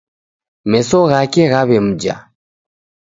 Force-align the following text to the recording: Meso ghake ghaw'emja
Meso 0.71 0.97
ghake 1.09 1.41
ghaw'emja 1.51 2.15